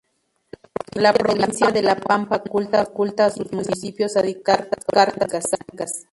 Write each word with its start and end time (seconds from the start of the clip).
La 0.95 1.13
provincia 1.13 1.67
de 1.69 1.83
La 1.83 1.95
Pampa 1.95 2.41
no 2.43 2.71
faculta 2.75 3.25
a 3.25 3.29
sus 3.29 3.51
municipios 3.51 4.17
a 4.17 4.23
dictar 4.23 4.67
cartas 4.91 5.13
orgánicas. 5.45 5.93